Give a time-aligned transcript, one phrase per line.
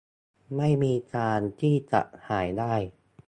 [0.57, 2.73] ไม่มีทางที่จะหายได้